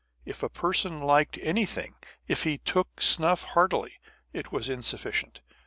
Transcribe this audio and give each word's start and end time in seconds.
If 0.25 0.41
a 0.41 0.49
person 0.49 0.99
liked 0.99 1.37
anything, 1.37 1.93
if 2.27 2.41
he 2.41 2.57
took 2.57 3.01
snuff 3.03 3.43
heartily, 3.43 3.99
it 4.33 4.51
was 4.51 4.65
sufficient. 4.83 5.41